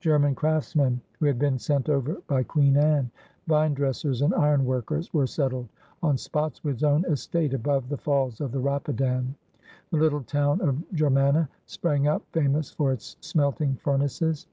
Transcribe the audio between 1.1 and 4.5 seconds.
who had been sent over by Queen Anne— ^vine dressers and